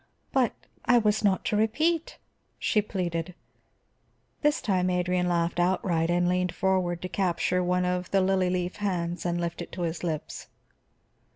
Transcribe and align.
"But 0.31 0.53
I 0.83 0.97
was 0.97 1.23
not 1.23 1.45
to 1.45 1.55
repeat," 1.55 2.17
she 2.57 2.81
pleaded. 2.81 3.35
This 4.41 4.59
time 4.59 4.89
Adrian 4.89 5.29
laughed 5.29 5.59
outright 5.59 6.09
and 6.09 6.27
leaned 6.27 6.55
forward 6.55 7.03
to 7.03 7.07
capture 7.07 7.63
one 7.63 7.85
of 7.85 8.09
the 8.09 8.19
lily 8.19 8.49
leaf 8.49 8.77
hands 8.77 9.27
and 9.27 9.39
lift 9.39 9.61
it 9.61 9.71
to 9.73 9.83
his 9.83 10.03
lips. 10.03 10.47